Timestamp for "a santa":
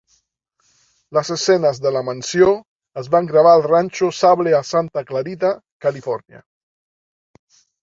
4.63-5.07